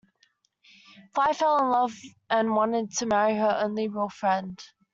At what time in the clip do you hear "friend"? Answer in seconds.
4.09-4.59